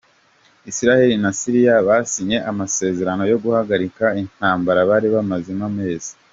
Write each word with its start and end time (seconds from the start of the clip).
Israel 0.71 1.09
na 1.23 1.31
Syrie 1.39 1.75
basinye 1.87 2.37
amasezerano 2.51 3.23
yo 3.31 3.37
guhagarika 3.43 4.05
intambara 4.21 4.79
bari 4.89 5.07
bamazemo 5.15 5.63
amezi. 5.71 6.11